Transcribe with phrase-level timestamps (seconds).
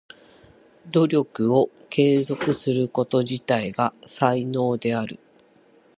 [0.91, 5.19] 努力を継続すること自体が才能である。